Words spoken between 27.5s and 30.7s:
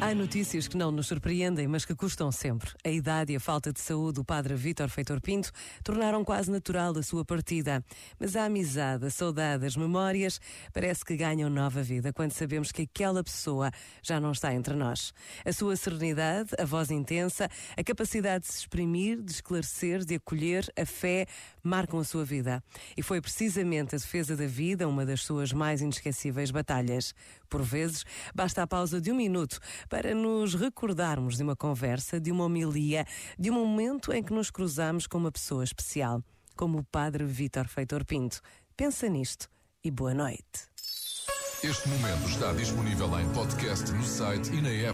vezes, basta a pausa de um minuto para nos